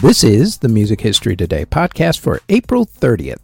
[0.00, 3.40] This is the Music History Today podcast for April 30th.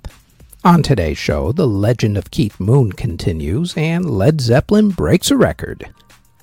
[0.63, 5.93] On today's show, the legend of Keith Moon continues and Led Zeppelin breaks a record.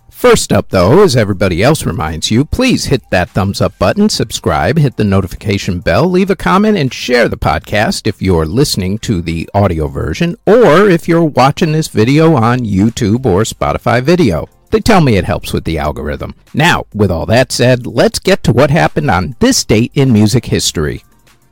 [0.10, 4.78] First up, though, as everybody else reminds you, please hit that thumbs up button, subscribe,
[4.78, 9.22] hit the notification bell, leave a comment, and share the podcast if you're listening to
[9.22, 14.50] the audio version or if you're watching this video on YouTube or Spotify video.
[14.72, 16.34] They tell me it helps with the algorithm.
[16.54, 20.46] Now, with all that said, let's get to what happened on this date in music
[20.46, 21.04] history.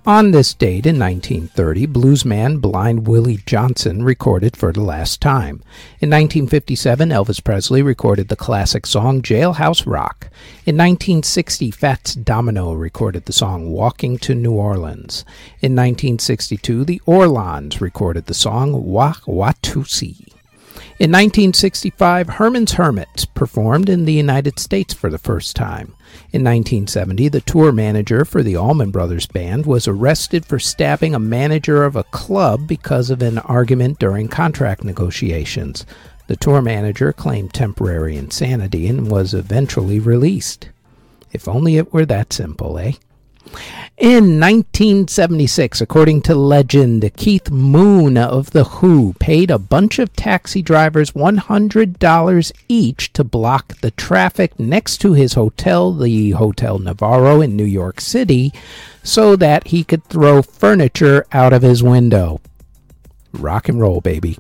[0.06, 5.62] On this date in 1930, bluesman Blind Willie Johnson recorded for the last time.
[6.00, 10.30] In 1957, Elvis Presley recorded the classic song Jailhouse Rock.
[10.66, 15.26] In 1960, Fats Domino recorded the song Walking to New Orleans.
[15.60, 20.39] In 1962, the Orlons recorded the song Wah Watusi.
[21.00, 25.96] In 1965, Herman's Hermits performed in the United States for the first time.
[26.34, 31.20] In 1970, the tour manager for the Allman Brothers Band was arrested for stabbing a
[31.20, 35.86] manager of a club because of an argument during contract negotiations.
[36.28, 40.68] The tour manager claimed temporary insanity and was eventually released.
[41.32, 42.92] If only it were that simple, eh?
[43.98, 50.62] In 1976, according to legend, Keith Moon of The Who paid a bunch of taxi
[50.62, 57.58] drivers $100 each to block the traffic next to his hotel, the Hotel Navarro in
[57.58, 58.54] New York City,
[59.04, 62.40] so that he could throw furniture out of his window.
[63.34, 64.38] Rock and roll, baby.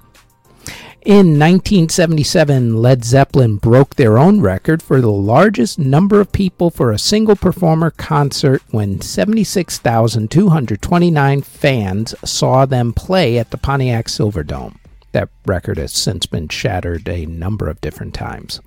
[1.10, 6.92] In 1977, Led Zeppelin broke their own record for the largest number of people for
[6.92, 14.76] a single performer concert when 76,229 fans saw them play at the Pontiac Silverdome.
[15.14, 18.62] That record has since been shattered a number of different times.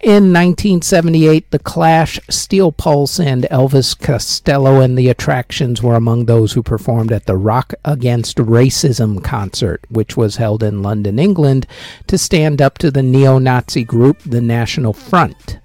[0.00, 6.52] In 1978, The Clash, Steel Pulse, and Elvis Costello and the Attractions were among those
[6.52, 11.66] who performed at the Rock Against Racism concert, which was held in London, England,
[12.06, 15.58] to stand up to the neo Nazi group the National Front.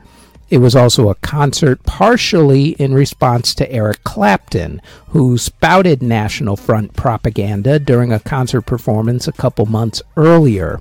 [0.50, 6.96] It was also a concert partially in response to Eric Clapton, who spouted National Front
[6.96, 10.80] propaganda during a concert performance a couple months earlier.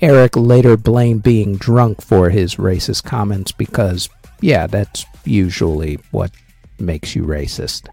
[0.00, 4.08] Eric later blamed being drunk for his racist comments because,
[4.40, 6.30] yeah, that's usually what
[6.78, 7.88] makes you racist.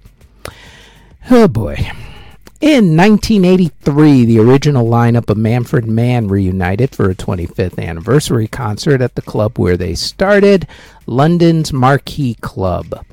[1.31, 1.75] Oh boy.
[2.61, 9.15] In 1983, the original lineup of Manfred Mann reunited for a 25th anniversary concert at
[9.15, 10.67] the club where they started,
[11.05, 13.05] London's Marquee Club.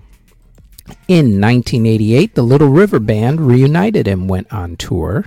[1.08, 5.26] In 1988, the Little River Band reunited and went on tour.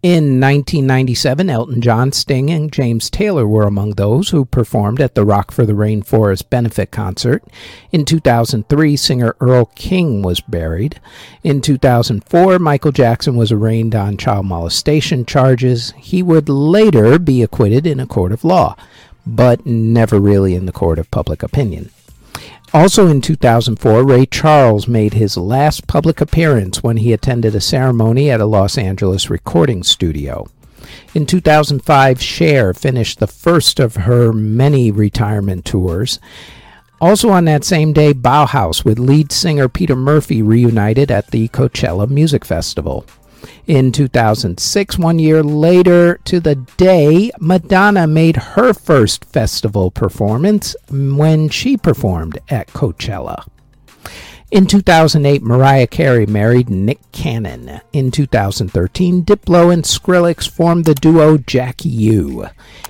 [0.00, 5.24] In 1997, Elton John, Sting, and James Taylor were among those who performed at the
[5.24, 7.42] Rock for the Rainforest benefit concert.
[7.90, 11.00] In 2003, singer Earl King was buried.
[11.42, 15.92] In 2004, Michael Jackson was arraigned on child molestation charges.
[15.96, 18.76] He would later be acquitted in a court of law,
[19.26, 21.90] but never really in the court of public opinion.
[22.74, 28.30] Also in 2004, Ray Charles made his last public appearance when he attended a ceremony
[28.30, 30.46] at a Los Angeles recording studio.
[31.14, 36.20] In 2005, Cher finished the first of her many retirement tours.
[37.00, 42.08] Also on that same day, Bauhaus with lead singer Peter Murphy reunited at the Coachella
[42.08, 43.06] Music Festival.
[43.66, 51.48] In 2006, one year later to the day, Madonna made her first festival performance when
[51.48, 53.46] she performed at Coachella.
[54.50, 57.82] In 2008, Mariah Carey married Nick Cannon.
[57.92, 62.46] In 2013, Diplo and Skrillex formed the duo Jack Ü.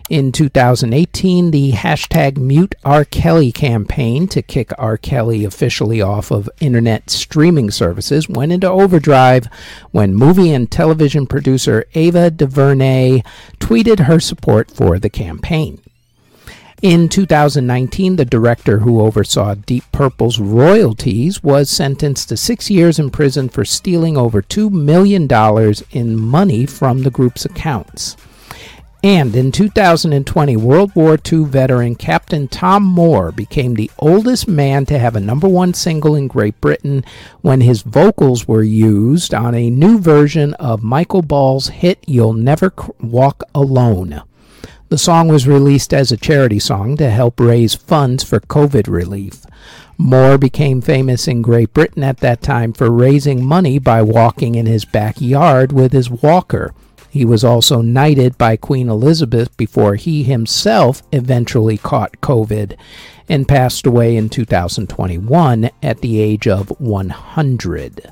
[0.08, 3.04] In 2018, the hashtag Mute R.
[3.04, 4.96] Kelly campaign to kick R.
[4.96, 9.48] Kelly officially off of internet streaming services went into overdrive
[9.90, 13.25] when movie and television producer Ava DuVernay
[13.58, 15.80] tweeted her support for the campaign.
[16.81, 23.11] In 2019, the director who oversaw Deep Purple's royalties was sentenced to six years in
[23.11, 25.26] prison for stealing over $2 million
[25.91, 28.17] in money from the group's accounts.
[29.02, 35.00] And in 2020, World War II veteran Captain Tom Moore became the oldest man to
[35.00, 37.05] have a number one single in Great Britain
[37.41, 42.73] when his vocals were used on a new version of Michael Ball's hit You'll Never
[43.00, 44.23] Walk Alone.
[44.90, 49.44] The song was released as a charity song to help raise funds for COVID relief.
[49.99, 54.64] Moore became famous in Great Britain at that time for raising money by walking in
[54.64, 56.73] his backyard with his walker.
[57.11, 62.75] He was also knighted by Queen Elizabeth before he himself eventually caught COVID
[63.29, 68.11] and passed away in 2021 at the age of 100.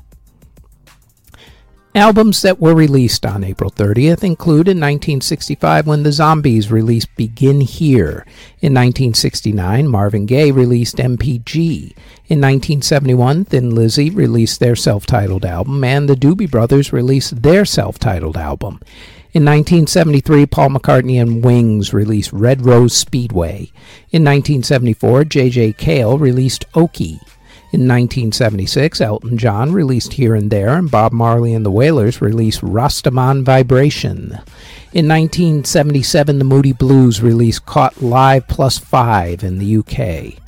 [1.97, 7.61] Albums that were released on April 30th include in 1965 when the Zombies released Begin
[7.61, 8.23] Here.
[8.61, 11.95] In 1969, Marvin Gaye released MPG.
[12.27, 17.65] In 1971, Thin Lizzy released their self titled album, and the Doobie Brothers released their
[17.65, 18.79] self titled album.
[19.33, 23.71] In 1973, Paul McCartney and Wings released Red Rose Speedway.
[24.11, 25.73] In 1974, J.J.
[25.73, 27.19] Cale released Okie.
[27.73, 32.61] In 1976, Elton John released Here and There, and Bob Marley and the Wailers released
[32.61, 34.39] Rastaman Vibration.
[34.93, 40.39] In 1977, the Moody Blues released Caught Live Plus 5 in the UK.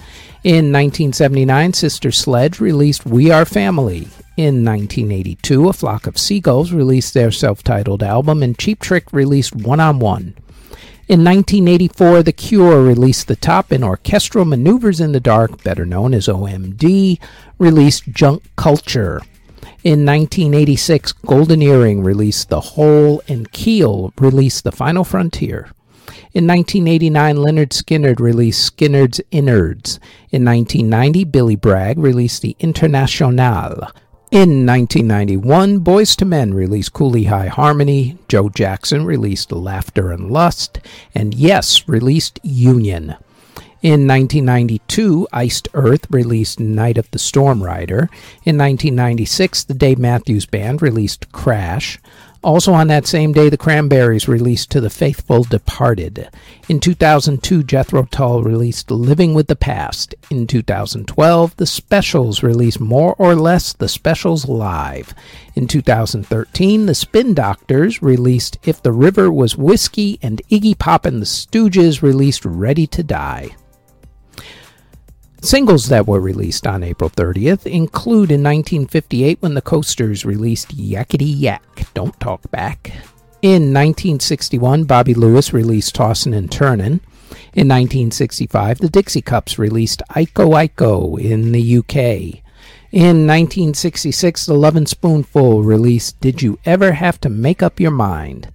[0.45, 4.07] In 1979, Sister Sledge released We Are Family.
[4.38, 9.54] In 1982, A Flock of Seagulls released their self titled album, and Cheap Trick released
[9.54, 10.36] One on One.
[11.10, 16.14] In 1984, The Cure released the top in Orchestral Maneuvers in the Dark, better known
[16.14, 17.18] as OMD,
[17.58, 19.20] released Junk Culture.
[19.84, 25.72] In 1986, Golden Earring released The Hole, and Keel released The Final Frontier.
[26.36, 30.00] In 1989, Lynyrd Skynyrd released Skynyrd's Innards.
[30.30, 33.92] In 1990, Billy Bragg released The Internationale.
[34.31, 40.80] In 1991, Boyz II Men released Cooley High Harmony, Joe Jackson released Laughter and Lust,
[41.16, 43.16] and Yes released Union.
[43.81, 48.08] In 1992, Iced Earth released Night of the Storm Rider.
[48.46, 51.98] In 1996, the Dave Matthews Band released Crash.
[52.42, 56.30] Also on that same day, the Cranberries released To the Faithful Departed.
[56.70, 60.16] In 2002, Jethro Tull released Living with the Past.
[60.30, 65.14] In 2012, The Specials released More or Less The Specials Live.
[65.56, 71.22] In 2013, The Spin Doctors released If the River Was Whiskey, and Iggy Pop and
[71.22, 73.50] the Stooges released Ready to Die.
[75.42, 81.34] Singles that were released on April 30th include in 1958 when the Coasters released Yakety
[81.40, 81.64] Yak,
[81.94, 82.92] Don't Talk Back.
[83.42, 87.00] In 1961, Bobby Lewis released Tossin' and Turnin'.
[87.54, 92.44] In 1965, the Dixie Cups released Iko Iko in the UK.
[92.92, 98.52] In 1966, the Lovin' Spoonful released Did You Ever Have to Make Up Your Mind?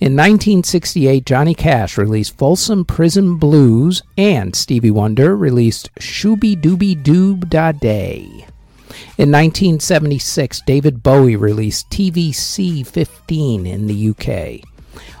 [0.00, 7.48] In 1968, Johnny Cash released Folsom Prison Blues, and Stevie Wonder released Shooby Dooby Doob
[7.48, 8.46] Da Day.
[9.16, 14.68] In 1976, David Bowie released TVC 15 in the UK.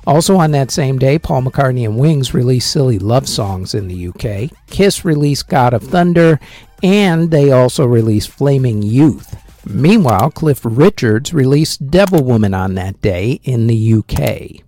[0.06, 4.08] Also on that same day, Paul McCartney and Wings released Silly Love Songs in the
[4.08, 4.50] UK.
[4.68, 6.38] Kiss released God of Thunder,
[6.82, 9.36] and they also released Flaming Youth.
[9.66, 14.64] Meanwhile, Cliff Richards released Devil Woman on that day in the UK.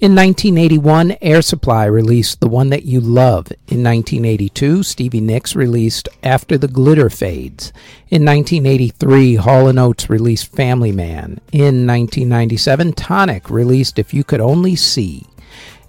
[0.00, 3.46] In 1981, Air Supply released The One That You Love.
[3.68, 7.72] In 1982, Stevie Nicks released After the Glitter Fades.
[8.10, 11.40] In 1983, Hall & Oates released Family Man.
[11.52, 15.26] In 1997, Tonic released If You Could Only See.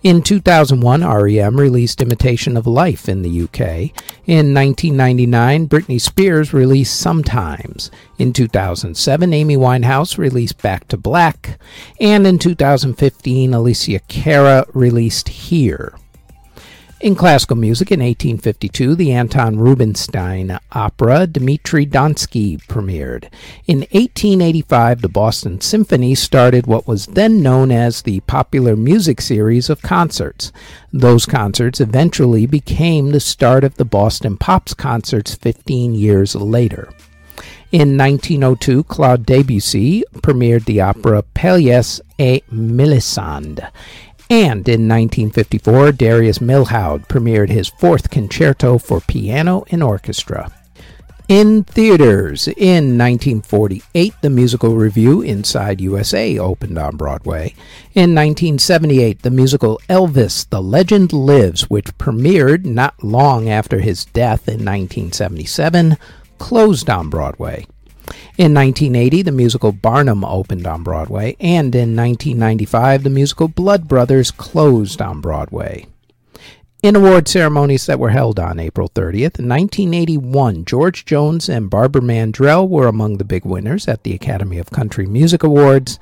[0.06, 3.90] In 2001, REM released Imitation of Life in the UK.
[4.28, 7.90] In 1999, Britney Spears released Sometimes.
[8.20, 11.58] In 2007, Amy Winehouse released Back to Black.
[12.00, 15.96] And in 2015, Alessia Cara released Here.
[17.02, 23.26] In classical music, in 1852, the Anton Rubinstein opera Dmitri Donsky premiered.
[23.68, 29.70] In 1885, the Boston Symphony started what was then known as the Popular Music Series
[29.70, 30.54] of concerts.
[30.94, 36.90] Those concerts eventually became the start of the Boston Pops concerts 15 years later.
[37.74, 43.70] In 1902, Claude Debussy premiered the opera Pelléas et Mélisande.
[44.30, 50.52] And in 1954, Darius Milhaud premiered his fourth concerto for piano and orchestra.
[51.28, 57.56] In theaters, in 1948, the musical revue Inside USA opened on Broadway.
[57.96, 64.48] In 1978, the musical Elvis, The Legend Lives, which premiered not long after his death
[64.48, 65.98] in 1977,
[66.38, 67.66] closed on Broadway.
[68.38, 74.32] In 1980, the musical Barnum opened on Broadway, and in 1995, the musical Blood Brothers
[74.32, 75.88] closed on Broadway.
[76.86, 82.70] In award ceremonies that were held on April 30th, 1981, George Jones and Barbara Mandrell
[82.70, 85.98] were among the big winners at the Academy of Country Music Awards.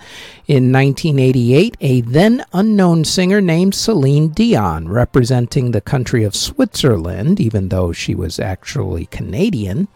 [0.45, 7.69] In 1988, a then unknown singer named Celine Dion, representing the country of Switzerland, even
[7.69, 9.87] though she was actually Canadian,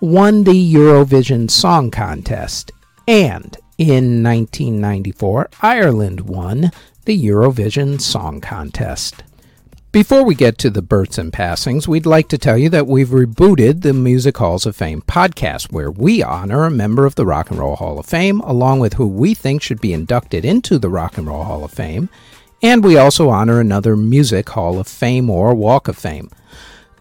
[0.00, 2.72] won the Eurovision Song Contest.
[3.06, 6.72] And In 1994, Ireland won
[7.04, 9.22] the Eurovision Song Contest.
[9.94, 13.10] Before we get to the births and passings, we'd like to tell you that we've
[13.10, 17.52] rebooted the Music Halls of Fame podcast, where we honor a member of the Rock
[17.52, 20.88] and Roll Hall of Fame, along with who we think should be inducted into the
[20.88, 22.08] Rock and Roll Hall of Fame,
[22.60, 26.28] and we also honor another Music Hall of Fame or Walk of Fame.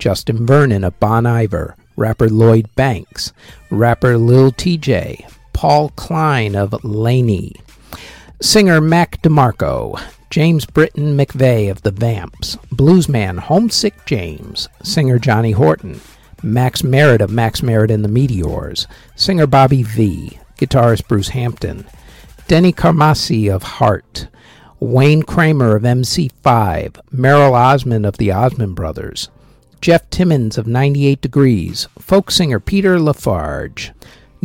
[0.00, 3.32] Justin Vernon of Bon Iver, rapper Lloyd Banks,
[3.70, 7.54] rapper Lil Tjay, Paul Klein of LANY,
[8.40, 16.00] Singer Mac DeMarco, James Britton McVey of the Vamps, bluesman Homesick James, singer Johnny Horton,
[16.42, 21.84] Max Merritt of Max Merritt and the Meteors, singer Bobby V, guitarist Bruce Hampton,
[22.48, 24.28] Denny Carmassi of Heart,
[24.78, 29.28] Wayne Kramer of MC5, Merrill Osmond of the Osmond Brothers,
[29.80, 33.92] Jeff Timmons of 98 Degrees, folk singer Peter La Farge,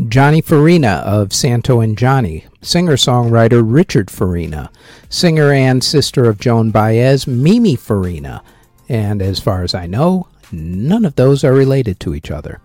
[0.07, 4.71] Johnny Farina of Santo and Johnny, singer songwriter Richard Farina,
[5.09, 8.43] singer and sister of Joan Baez, Mimi Farina,
[8.87, 12.61] and as far as I know, none of those are related to each other.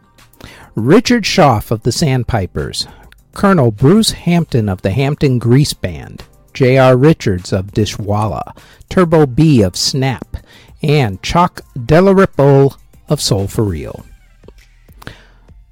[0.76, 2.86] Richard Shoff of the Sandpipers,
[3.32, 6.22] Colonel Bruce Hampton of the Hampton Grease Band,
[6.52, 6.96] J.R.
[6.96, 8.56] Richards of Dishwalla,
[8.88, 10.36] Turbo B of Snap,
[10.82, 12.76] and Chuck Dalrymple
[13.08, 14.04] of Soul for Real.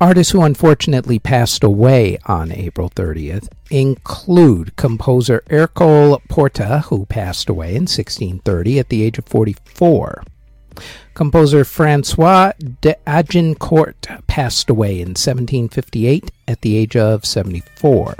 [0.01, 7.71] Artists who unfortunately passed away on April 30th include composer Ercole Porta, who passed away
[7.71, 10.23] in 1630 at the age of 44.
[11.15, 18.15] Composer Francois d'Agincourt passed away in 1758 at the age of 74.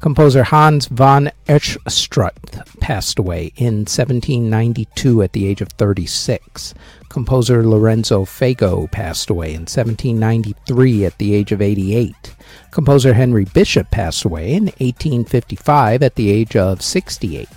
[0.00, 6.74] Composer Hans von Eschstruth passed away in 1792 at the age of 36.
[7.08, 12.34] Composer Lorenzo Fago passed away in 1793 at the age of 88.
[12.70, 17.48] Composer Henry Bishop passed away in 1855 at the age of 68.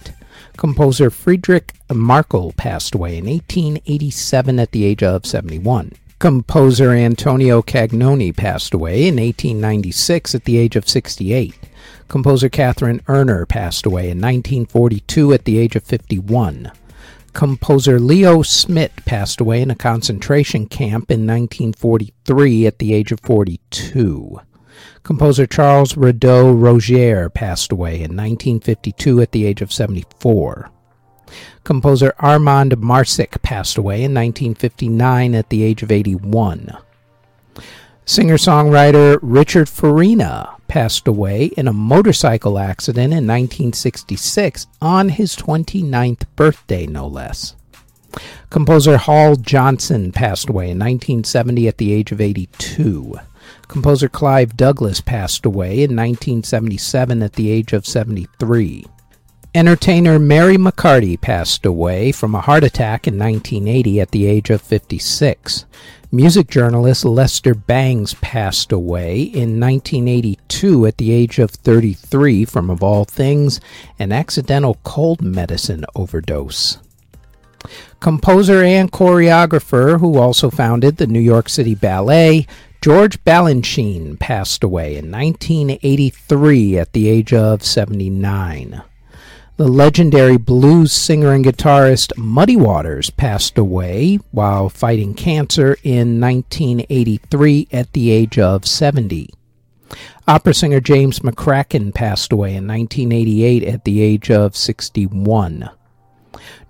[0.58, 5.94] Composer Friedrich Markel passed away in 1887 at the age of 71.
[6.22, 11.56] Composer Antonio Cagnoni passed away in 1896 at the age of 68.
[12.10, 16.72] Composer Catherine Erner passed away in 1942 at the age of 51.
[17.34, 23.20] Composer Leo Smit passed away in a concentration camp in 1943 at the age of
[23.22, 24.42] 42.
[25.02, 30.70] Composer Charles Rideau Rogier passed away in 1952 at the age of 74.
[31.64, 36.78] Composer Armand Marsick passed away in 1959 at the age of 81.
[38.06, 46.26] Singer songwriter Richard Farina passed away in a motorcycle accident in 1966 on his 29th
[46.36, 47.56] birthday, no less.
[48.50, 53.16] Composer Hall Johnson passed away in 1970 at the age of 82.
[53.68, 58.86] Composer Clive Douglas passed away in 1977 at the age of 73.
[59.54, 64.62] Entertainer Mary McCarty passed away from a heart attack in 1980 at the age of
[64.62, 65.66] 56.
[66.10, 72.82] Music journalist Lester Bangs passed away in 1982 at the age of 33 from, of
[72.82, 73.60] all things,
[74.00, 76.78] an accidental cold medicine overdose.
[78.00, 82.48] Composer and choreographer who also founded the New York City Ballet,
[82.80, 88.84] George Balanchine, passed away in 1983 at the age of 79.
[89.62, 97.68] The legendary blues singer and guitarist Muddy Waters passed away while fighting cancer in 1983
[97.72, 99.30] at the age of 70.
[100.28, 105.70] Opera singer James McCracken passed away in 1988 at the age of 61.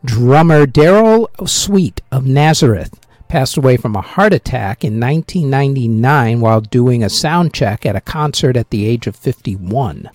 [0.03, 7.05] Drummer Darrell Sweet of Nazareth passed away from a heart attack in 1999 while doing
[7.05, 10.09] a sound check at a concert at the age of 51.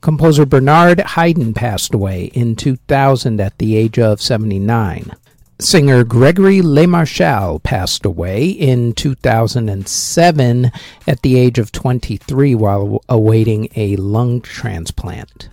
[0.00, 5.12] Composer Bernard Heiden passed away in 2000 at the age of 79.
[5.60, 10.72] Singer Gregory LeMarchal passed away in 2007
[11.06, 15.48] at the age of 23 while awaiting a lung transplant.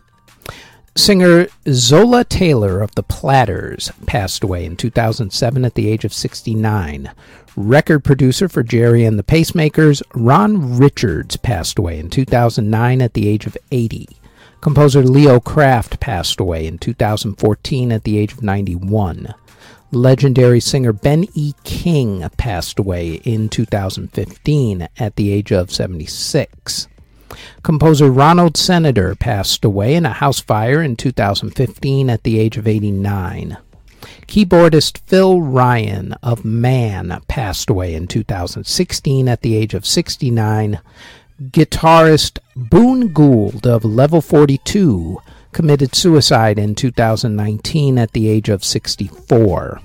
[0.97, 7.09] Singer Zola Taylor of the Platters passed away in 2007 at the age of 69.
[7.55, 13.29] Record producer for Gerry and the Pacemakers, Ron Richards, passed away in 2009 at the
[13.29, 14.05] age of 80.
[14.59, 19.33] Composer Leo Kraft passed away in 2014 at the age of 91.
[19.93, 21.53] Legendary singer Ben E.
[21.63, 26.89] King passed away in 2015 at the age of 76.
[27.63, 32.67] Composer Ronald Senator passed away in a house fire in 2015 at the age of
[32.67, 33.57] 89.
[34.27, 40.79] Keyboardist Phil Ryan of Man passed away in 2016 at the age of 69.
[41.41, 45.19] Guitarist Boon Gould of Level 42
[45.51, 49.81] committed suicide in 2019 at the age of 64.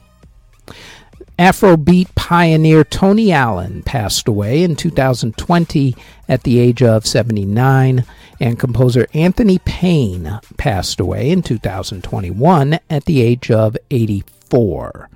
[1.38, 5.94] Afrobeat pioneer Tony Allen passed away in 2020
[6.28, 8.04] at the age of 79,
[8.40, 15.10] and composer Anthony Payne passed away in 2021 at the age of 84.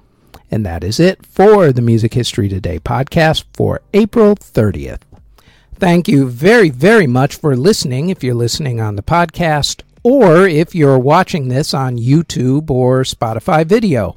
[0.51, 5.01] And that is it for the Music History Today podcast for April 30th.
[5.77, 10.75] Thank you very, very much for listening if you're listening on the podcast or if
[10.75, 14.17] you're watching this on YouTube or Spotify video.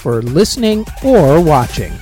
[0.00, 1.92] for listening or watching.